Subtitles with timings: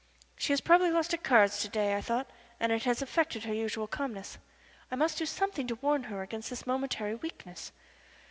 [0.35, 2.27] She has probably lost at cards to day, I thought,
[2.59, 4.39] and it has affected her usual calmness.
[4.89, 7.71] I must do something to warn her against this momentary weakness.